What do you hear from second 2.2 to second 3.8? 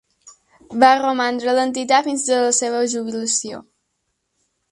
a la seva jubilació.